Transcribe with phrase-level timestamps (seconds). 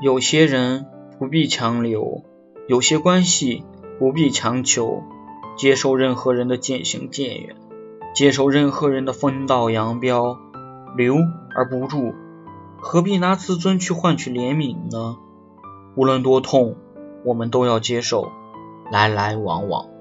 [0.00, 0.86] 有些人
[1.18, 2.22] 不必强留
[2.68, 3.64] 有些关系
[3.98, 5.02] 不必强求
[5.56, 7.56] 接受任何人的渐行渐远
[8.14, 10.38] 接受任何人的分道扬镳
[10.96, 11.16] 留
[11.52, 12.14] 而不住
[12.80, 15.16] 何必拿自尊去换取怜悯呢？
[15.96, 16.76] 无论多痛
[17.24, 18.30] 我们都要接受
[18.92, 19.97] 来来往往。